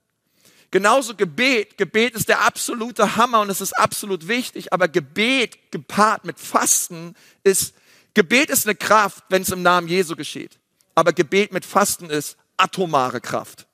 [0.71, 1.77] Genauso Gebet.
[1.77, 4.73] Gebet ist der absolute Hammer und es ist absolut wichtig.
[4.73, 7.75] Aber Gebet gepaart mit Fasten ist,
[8.15, 10.59] Gebet ist eine Kraft, wenn es im Namen Jesu geschieht.
[10.95, 13.67] Aber Gebet mit Fasten ist atomare Kraft.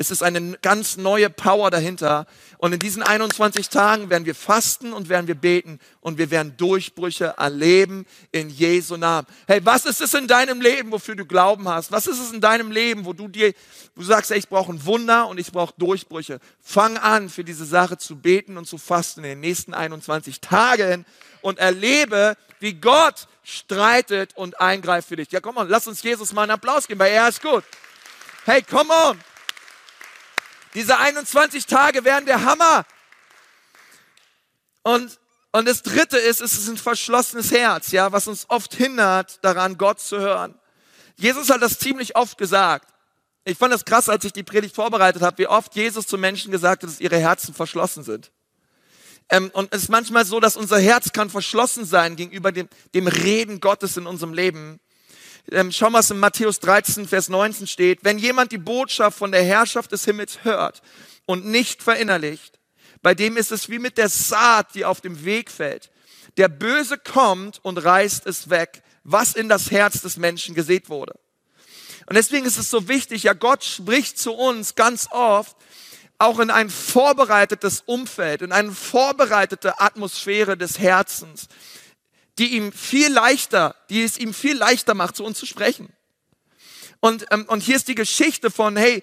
[0.00, 2.26] Es ist eine ganz neue Power dahinter.
[2.58, 6.56] Und in diesen 21 Tagen werden wir fasten und werden wir beten und wir werden
[6.56, 9.26] Durchbrüche erleben in Jesu Namen.
[9.48, 11.90] Hey, was ist es in deinem Leben, wofür du Glauben hast?
[11.90, 13.52] Was ist es in deinem Leben, wo du dir,
[13.96, 16.38] wo du sagst, hey, ich brauche ein Wunder und ich brauche Durchbrüche?
[16.62, 21.06] Fang an, für diese Sache zu beten und zu fasten in den nächsten 21 Tagen
[21.42, 25.32] und erlebe, wie Gott streitet und eingreift für dich.
[25.32, 27.64] Ja, komm on, lass uns Jesus mal einen Applaus geben, weil er ist gut.
[28.44, 29.18] Hey, come on.
[30.74, 32.84] Diese 21 Tage werden der Hammer.
[34.82, 35.18] Und,
[35.52, 39.78] und das dritte ist, es ist ein verschlossenes Herz, ja, was uns oft hindert, daran
[39.78, 40.58] Gott zu hören.
[41.16, 42.88] Jesus hat das ziemlich oft gesagt.
[43.44, 46.52] Ich fand das krass, als ich die Predigt vorbereitet habe, wie oft Jesus zu Menschen
[46.52, 48.30] gesagt hat, dass ihre Herzen verschlossen sind.
[49.30, 53.06] Ähm, und es ist manchmal so, dass unser Herz kann verschlossen sein gegenüber dem, dem
[53.06, 54.80] Reden Gottes in unserem Leben.
[55.50, 58.00] Ähm, schau mal, was in Matthäus 13, Vers 19 steht.
[58.02, 60.82] Wenn jemand die Botschaft von der Herrschaft des Himmels hört
[61.24, 62.58] und nicht verinnerlicht,
[63.00, 65.90] bei dem ist es wie mit der Saat, die auf dem Weg fällt.
[66.36, 71.14] Der Böse kommt und reißt es weg, was in das Herz des Menschen gesät wurde.
[72.06, 75.56] Und deswegen ist es so wichtig, ja, Gott spricht zu uns ganz oft,
[76.18, 81.48] auch in ein vorbereitetes Umfeld, in eine vorbereitete Atmosphäre des Herzens
[82.38, 85.92] die ihm viel leichter, die es ihm viel leichter macht, zu uns zu sprechen.
[87.00, 89.02] Und, ähm, und hier ist die Geschichte von, hey,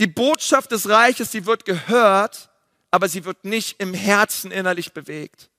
[0.00, 2.50] die Botschaft des Reiches, die wird gehört,
[2.90, 5.50] aber sie wird nicht im Herzen innerlich bewegt.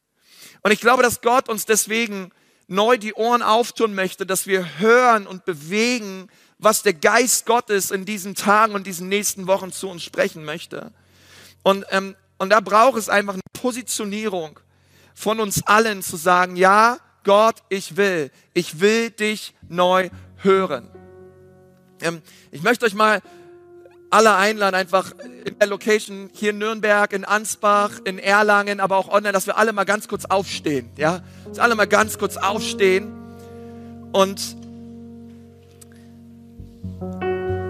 [0.62, 2.32] Und ich glaube, dass Gott uns deswegen
[2.67, 8.06] neu die Ohren auftun möchte, dass wir hören und bewegen, was der Geist Gottes in
[8.06, 10.91] diesen Tagen und diesen nächsten Wochen zu uns sprechen möchte.
[11.63, 14.60] Und, ähm, und da braucht es einfach eine Positionierung
[15.15, 20.88] von uns allen zu sagen, ja, Gott, ich will, ich will dich neu hören.
[22.01, 23.21] Ähm, ich möchte euch mal
[24.12, 25.13] alle einladen, einfach
[25.45, 29.58] in der Location hier in Nürnberg, in Ansbach, in Erlangen, aber auch online, dass wir
[29.58, 33.12] alle mal ganz kurz aufstehen, ja, dass alle mal ganz kurz aufstehen
[34.12, 34.56] und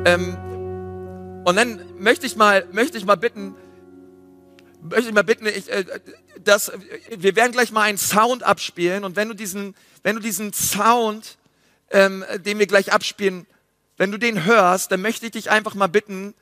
[0.05, 0.37] ähm,
[1.45, 3.55] und dann möchte ich mal, möchte ich mal bitten,
[4.81, 5.85] möchte ich mal bitten, ich, äh,
[6.47, 6.71] dass
[7.09, 11.37] wir werden gleich mal einen Sound abspielen und wenn du diesen, wenn du diesen Sound,
[11.91, 13.45] ähm, den wir gleich abspielen,
[13.97, 16.33] wenn du den hörst, dann möchte ich dich einfach mal bitten,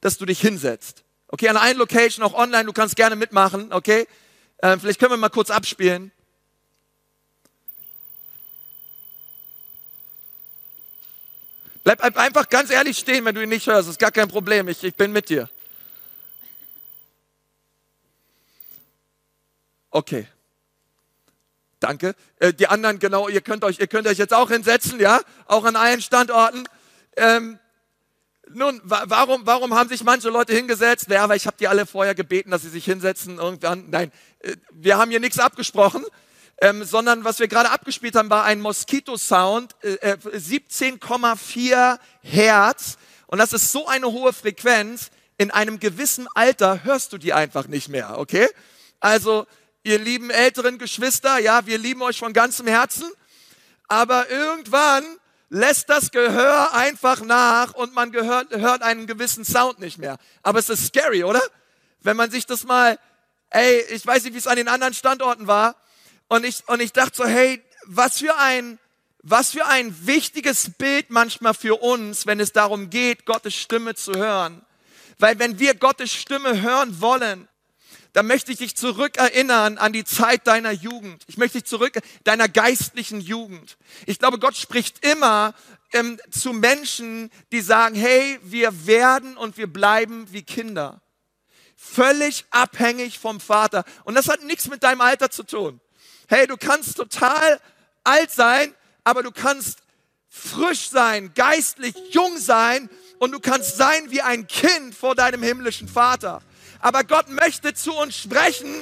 [0.00, 1.04] dass du dich hinsetzt.
[1.28, 4.06] Okay, an einer Location, auch online, du kannst gerne mitmachen, okay?
[4.62, 6.12] Ähm, vielleicht können wir mal kurz abspielen.
[11.84, 13.82] Bleib einfach ganz ehrlich stehen, wenn du ihn nicht hörst.
[13.82, 14.66] Das ist gar kein Problem.
[14.66, 15.48] Ich, ich bin mit dir.
[19.96, 20.26] Okay.
[21.80, 22.14] Danke.
[22.38, 25.64] Äh, die anderen, genau, ihr könnt euch, ihr könnt euch jetzt auch hinsetzen, ja, auch
[25.64, 26.68] an allen Standorten.
[27.16, 27.58] Ähm,
[28.52, 31.06] nun, wa warum, warum haben sich manche Leute hingesetzt?
[31.08, 33.38] Ja, weil ich habe die alle vorher gebeten, dass sie sich hinsetzen.
[33.38, 36.04] Irgendwann, nein, äh, wir haben hier nichts abgesprochen,
[36.60, 42.98] ähm, sondern was wir gerade abgespielt haben, war ein Moskito-Sound, äh, 17,4 äh, Hertz.
[43.28, 45.10] Und das ist so eine hohe Frequenz.
[45.38, 48.46] In einem gewissen Alter hörst du die einfach nicht mehr, okay?
[49.00, 49.46] Also
[49.86, 53.08] ihr lieben älteren Geschwister, ja, wir lieben euch von ganzem Herzen,
[53.86, 55.04] aber irgendwann
[55.48, 60.18] lässt das Gehör einfach nach und man gehört, hört einen gewissen Sound nicht mehr.
[60.42, 61.40] Aber es ist scary, oder?
[62.00, 62.98] Wenn man sich das mal,
[63.50, 65.76] ey, ich weiß nicht, wie es an den anderen Standorten war,
[66.26, 68.80] und ich, und ich dachte so, hey, was für ein,
[69.22, 74.14] was für ein wichtiges Bild manchmal für uns, wenn es darum geht, Gottes Stimme zu
[74.14, 74.66] hören.
[75.20, 77.46] Weil wenn wir Gottes Stimme hören wollen,
[78.16, 81.22] da möchte ich dich zurückerinnern an die Zeit deiner Jugend.
[81.26, 83.76] Ich möchte dich zurück deiner geistlichen Jugend.
[84.06, 85.52] Ich glaube, Gott spricht immer
[85.92, 91.02] ähm, zu Menschen, die sagen, hey, wir werden und wir bleiben wie Kinder.
[91.76, 93.84] Völlig abhängig vom Vater.
[94.04, 95.78] Und das hat nichts mit deinem Alter zu tun.
[96.26, 97.60] Hey, du kannst total
[98.02, 98.72] alt sein,
[99.04, 99.80] aber du kannst
[100.30, 105.86] frisch sein, geistlich jung sein und du kannst sein wie ein Kind vor deinem himmlischen
[105.86, 106.40] Vater.
[106.86, 108.72] Aber Gott möchte zu uns sprechen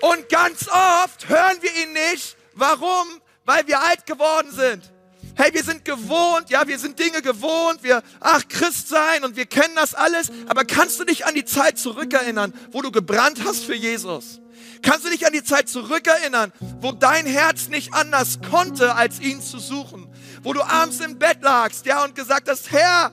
[0.00, 2.36] und ganz oft hören wir ihn nicht.
[2.54, 3.06] Warum?
[3.44, 4.90] Weil wir alt geworden sind.
[5.36, 9.46] Hey, wir sind gewohnt, ja, wir sind Dinge gewohnt, wir, ach, Christ sein und wir
[9.46, 10.32] kennen das alles.
[10.48, 14.40] Aber kannst du dich an die Zeit zurückerinnern, wo du gebrannt hast für Jesus?
[14.82, 19.40] Kannst du dich an die Zeit zurückerinnern, wo dein Herz nicht anders konnte, als ihn
[19.40, 20.12] zu suchen?
[20.42, 23.12] Wo du abends im Bett lagst, ja, und gesagt hast, Herr,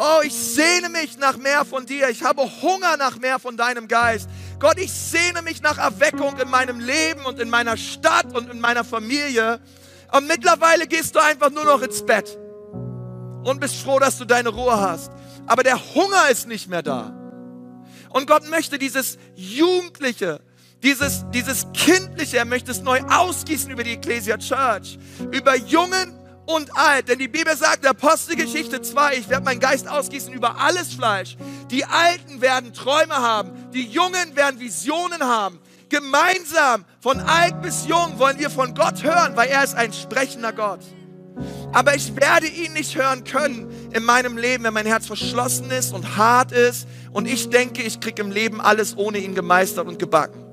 [0.00, 2.08] oh, ich sehne mich nach mehr von dir.
[2.08, 4.28] Ich habe Hunger nach mehr von deinem Geist.
[4.58, 8.60] Gott, ich sehne mich nach Erweckung in meinem Leben und in meiner Stadt und in
[8.60, 9.60] meiner Familie.
[10.12, 12.36] Und mittlerweile gehst du einfach nur noch ins Bett
[13.44, 15.12] und bist froh, dass du deine Ruhe hast.
[15.46, 17.14] Aber der Hunger ist nicht mehr da.
[18.08, 20.40] Und Gott möchte dieses Jugendliche,
[20.82, 24.98] dieses, dieses Kindliche, er möchte es neu ausgießen über die Ecclesia Church,
[25.30, 26.19] über Jungen
[26.54, 27.08] und alt.
[27.08, 31.36] Denn die Bibel sagt, Apostelgeschichte 2, ich werde meinen Geist ausgießen über alles Fleisch.
[31.70, 35.58] Die Alten werden Träume haben, die Jungen werden Visionen haben.
[35.88, 40.52] Gemeinsam, von alt bis jung, wollen wir von Gott hören, weil er ist ein sprechender
[40.52, 40.80] Gott.
[41.72, 45.92] Aber ich werde ihn nicht hören können in meinem Leben, wenn mein Herz verschlossen ist
[45.92, 49.98] und hart ist und ich denke, ich kriege im Leben alles ohne ihn gemeistert und
[49.98, 50.44] gebacken.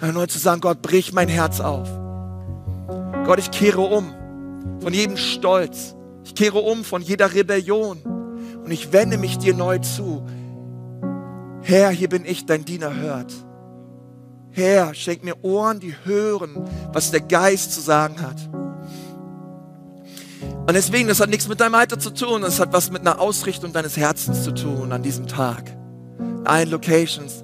[0.00, 1.88] Nur zu sagen, Gott, brich mein Herz auf.
[3.24, 4.14] Gott, ich kehre um
[4.80, 5.94] von jedem Stolz.
[6.24, 7.98] Ich kehre um von jeder Rebellion
[8.64, 10.24] und ich wende mich dir neu zu.
[11.62, 13.32] Herr, hier bin ich, dein Diener hört.
[14.50, 16.50] Herr, schenk mir Ohren, die hören,
[16.92, 18.48] was der Geist zu sagen hat.
[20.66, 23.20] Und deswegen, das hat nichts mit deinem Alter zu tun, das hat was mit einer
[23.20, 25.76] Ausrichtung deines Herzens zu tun an diesem Tag.
[26.44, 27.42] Ein Locations.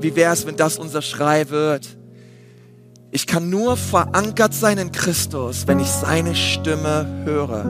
[0.00, 1.97] Wie wäre es, wenn das unser Schrei wird?
[3.10, 7.64] Ich kann nur verankert sein in Christus, wenn ich seine Stimme höre.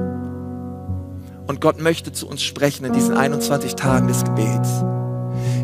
[1.46, 4.84] Und Gott möchte zu uns sprechen in diesen 21 Tagen des Gebets.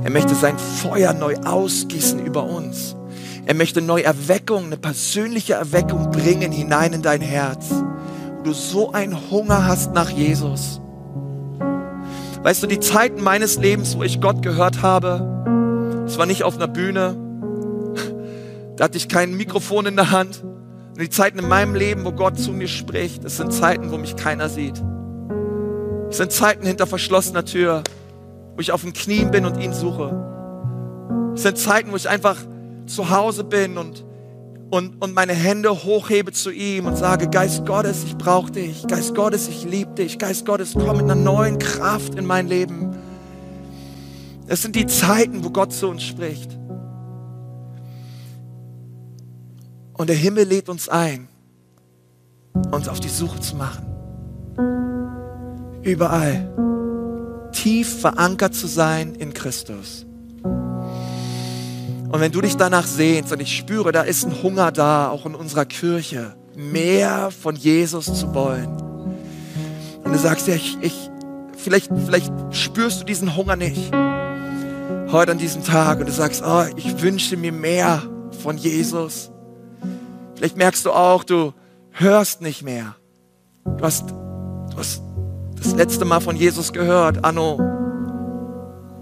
[0.05, 2.95] Er möchte sein Feuer neu ausgießen über uns.
[3.47, 7.71] Er möchte neue Erweckung, eine persönliche Erweckung bringen hinein in dein Herz.
[8.39, 10.81] Wo du so einen Hunger hast nach Jesus.
[12.43, 16.57] Weißt du, die Zeiten meines Lebens, wo ich Gott gehört habe, es war nicht auf
[16.57, 17.17] einer Bühne,
[18.77, 20.43] da hatte ich kein Mikrofon in der Hand.
[20.43, 23.99] Und die Zeiten in meinem Leben, wo Gott zu mir spricht, das sind Zeiten, wo
[23.99, 24.83] mich keiner sieht.
[26.09, 27.83] Es sind Zeiten hinter verschlossener Tür,
[28.55, 31.33] wo ich auf den Knien bin und ihn suche.
[31.35, 32.37] Es sind Zeiten, wo ich einfach
[32.87, 34.05] zu Hause bin und,
[34.71, 38.87] und, und meine Hände hochhebe zu ihm und sage, Geist Gottes, ich brauche dich.
[38.87, 40.19] Geist Gottes, ich liebe dich.
[40.19, 42.97] Geist Gottes, komm mit einer neuen Kraft in mein Leben.
[44.47, 46.57] Es sind die Zeiten, wo Gott zu uns spricht.
[49.95, 51.29] Und der Himmel lädt uns ein,
[52.71, 53.87] uns auf die Suche zu machen.
[55.83, 56.51] Überall
[57.53, 60.05] tief verankert zu sein in Christus.
[60.43, 65.27] Und wenn du dich danach sehnst und ich spüre, da ist ein Hunger da, auch
[65.27, 68.69] in unserer Kirche, mehr von Jesus zu wollen.
[70.05, 71.11] Und du sagst, ja, ich, ich
[71.57, 73.93] vielleicht, vielleicht spürst du diesen Hunger nicht
[75.11, 78.03] heute an diesem Tag und du sagst, oh, ich wünsche mir mehr
[78.43, 79.31] von Jesus.
[80.45, 81.55] Vielleicht merkst du auch, du
[81.91, 82.97] hörst nicht mehr.
[83.65, 85.01] Du hast, du hast
[85.57, 87.55] das letzte Mal von Jesus gehört, anno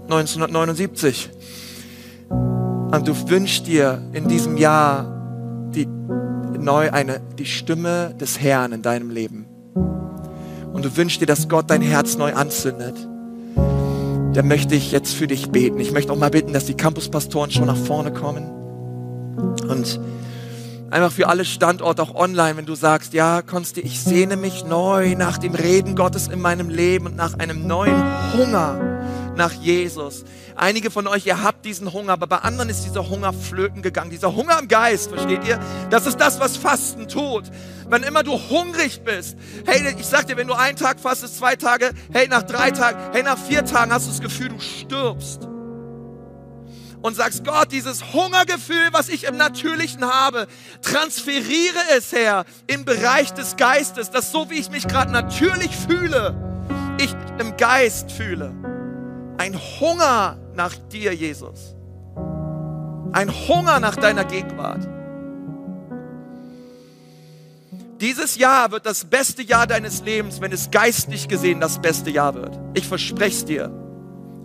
[0.03, 1.31] 1979.
[2.29, 8.81] Und du wünschst dir in diesem Jahr die, neu eine, die Stimme des Herrn in
[8.81, 9.45] deinem Leben.
[10.71, 12.95] Und du wünschst dir, dass Gott dein Herz neu anzündet.
[14.33, 15.77] Dann möchte ich jetzt für dich beten.
[15.81, 18.45] Ich möchte auch mal bitten, dass die Campuspastoren schon nach vorne kommen.
[19.67, 19.99] Und
[20.93, 25.15] Einfach für alle Standorte, auch online, wenn du sagst, ja, Konsti, ich sehne mich neu
[25.15, 27.99] nach dem Reden Gottes in meinem Leben und nach einem neuen
[28.33, 30.23] Hunger nach Jesus.
[30.55, 34.11] Einige von euch, ihr habt diesen Hunger, aber bei anderen ist dieser Hunger flöten gegangen.
[34.11, 35.59] Dieser Hunger im Geist, versteht ihr?
[35.89, 37.45] Das ist das, was Fasten tut.
[37.89, 39.35] Wenn immer du hungrig bist,
[39.65, 42.99] hey, ich sag dir, wenn du einen Tag fastest, zwei Tage, hey, nach drei Tagen,
[43.13, 45.47] hey, nach vier Tagen hast du das Gefühl, du stirbst
[47.03, 50.47] und sagst, Gott, dieses Hungergefühl, was ich im Natürlichen habe,
[50.81, 56.33] transferiere es her im Bereich des Geistes, dass so wie ich mich gerade natürlich fühle,
[56.97, 58.53] ich im Geist fühle.
[59.37, 61.75] ein Hunger nach dir, Jesus.
[63.11, 64.87] Ein Hunger nach deiner Gegenwart.
[67.99, 72.35] Dieses Jahr wird das beste Jahr deines Lebens, wenn es geistlich gesehen das beste Jahr
[72.35, 72.57] wird.
[72.73, 73.82] Ich verspreche es dir.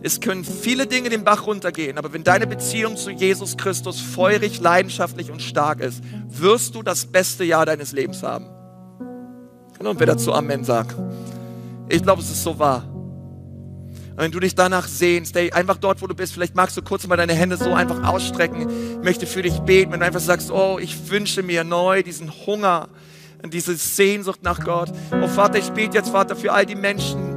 [0.03, 4.61] Es können viele Dinge den Bach runtergehen, aber wenn deine Beziehung zu Jesus Christus feurig,
[4.61, 8.46] leidenschaftlich und stark ist, wirst du das beste Jahr deines Lebens haben.
[9.78, 10.96] Und wer dazu Amen sagt.
[11.88, 12.84] Ich glaube, es ist so wahr.
[14.18, 16.82] Und wenn du dich danach sehnst, ey, einfach dort, wo du bist, vielleicht magst du
[16.82, 18.66] kurz mal deine Hände so einfach ausstrecken.
[19.03, 22.88] Möchte für dich beten, wenn du einfach sagst, oh, ich wünsche mir neu diesen Hunger,
[23.44, 24.90] diese Sehnsucht nach Gott.
[25.22, 27.28] Oh Vater, ich bete jetzt, Vater, für all die Menschen,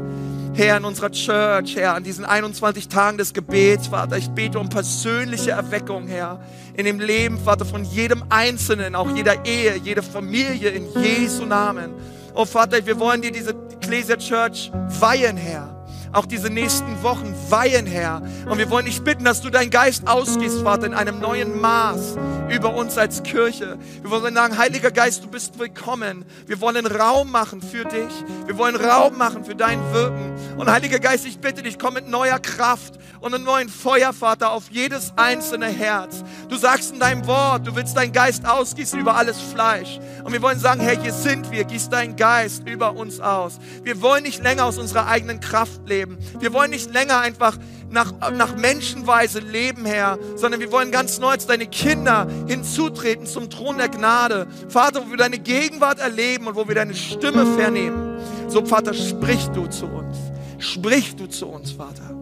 [0.54, 4.18] Herr, in unserer Church, Herr, an diesen 21 Tagen des Gebets, Vater.
[4.18, 6.42] Ich bete um persönliche Erweckung, Herr,
[6.74, 11.94] in dem Leben, Vater, von jedem Einzelnen, auch jeder Ehe, jede Familie, in Jesu Namen.
[12.34, 15.78] Oh Vater, wir wollen dir diese Ecclesia Church weihen, Herr
[16.14, 18.22] auch diese nächsten Wochen weihen, Herr.
[18.50, 22.18] Und wir wollen dich bitten, dass du deinen Geist ausgehst, Vater, in einem neuen Maß
[22.52, 23.78] über uns als Kirche.
[24.02, 26.26] Wir wollen sagen, Heiliger Geist, du bist willkommen.
[26.48, 28.12] Wir wollen Raum machen für dich.
[28.46, 30.58] Wir wollen Raum machen für dein Wirken.
[30.58, 34.52] Und Heiliger Geist, ich bitte dich, komm mit neuer Kraft und einem neuen Feuer, Vater,
[34.52, 36.24] auf jedes einzelne Herz.
[36.50, 40.00] Du sagst in deinem Wort, du willst deinen Geist ausgießen über alles Fleisch.
[40.24, 41.64] Und wir wollen sagen, Herr, hier sind wir.
[41.64, 43.60] Gieß deinen Geist über uns aus.
[43.84, 46.18] Wir wollen nicht länger aus unserer eigenen Kraft leben.
[46.40, 47.58] Wir wollen nicht länger einfach
[47.92, 53.50] nach, nach Menschenweise leben, Herr, sondern wir wollen ganz neu als deine Kinder hinzutreten zum
[53.50, 54.48] Thron der Gnade.
[54.70, 58.20] Vater, wo wir deine Gegenwart erleben und wo wir deine Stimme vernehmen.
[58.48, 60.18] So, Vater, sprich du zu uns.
[60.58, 62.16] Sprich du zu uns, Vater.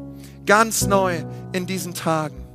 [0.46, 2.49] Ganz neu in diesen Tagen.